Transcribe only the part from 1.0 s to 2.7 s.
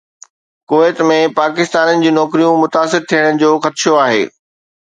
۾ پاڪستانين جون نوڪريون